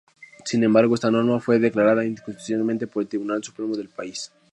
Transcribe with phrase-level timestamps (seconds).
[0.45, 4.31] Sin embargo, esta norma fue declarada inconstitucional por el Tribunal Supremo del país.